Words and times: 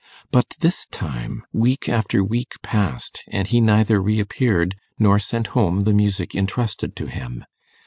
But 0.31 0.55
this 0.61 0.87
time, 0.87 1.43
week 1.53 1.87
after 1.87 2.23
week 2.23 2.53
passed, 2.63 3.23
and 3.27 3.47
he 3.47 3.61
neither 3.61 4.01
reappeared 4.01 4.75
nor 4.97 5.19
sent 5.19 5.45
home 5.53 5.81
the 5.81 5.93
music 5.93 6.33
intrusted 6.33 6.95
to 6.95 7.05
him. 7.05 7.45